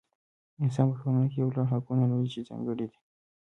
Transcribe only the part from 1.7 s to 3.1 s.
حقونه لري چې ځانګړي دي.